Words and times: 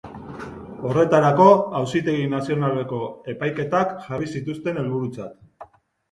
Horretarako, 0.91 1.45
Auzitegi 1.79 2.23
Nazionaleko 2.31 3.01
epaiketak 3.33 3.93
jarri 4.07 4.31
zituzten 4.39 4.81
helburutzat. 4.85 5.37